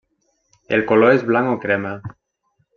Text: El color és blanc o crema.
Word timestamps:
El 0.77 0.85
color 0.93 1.13
és 1.19 1.27
blanc 1.29 1.53
o 1.53 1.61
crema. 1.67 1.95